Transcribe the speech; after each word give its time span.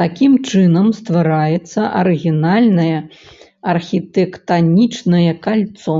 Такім 0.00 0.32
чынам 0.50 0.86
ствараецца 0.98 1.80
арыгінальнае 2.02 2.98
архітэктанічнае 3.74 5.30
кальцо. 5.48 5.96